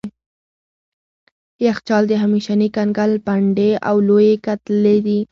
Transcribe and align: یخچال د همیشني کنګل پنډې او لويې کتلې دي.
یخچال 1.65 2.03
د 2.07 2.13
همیشني 2.23 2.69
کنګل 2.75 3.11
پنډې 3.25 3.71
او 3.89 3.95
لويې 4.07 4.35
کتلې 4.45 4.97
دي. 5.05 5.19